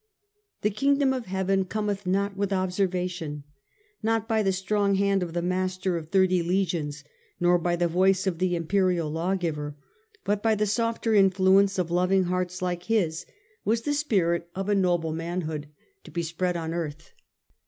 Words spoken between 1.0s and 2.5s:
of heaven cometh not with